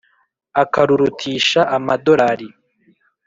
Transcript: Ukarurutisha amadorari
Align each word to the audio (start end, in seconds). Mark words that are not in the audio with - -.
Ukarurutisha 0.63 1.61
amadorari 1.75 2.47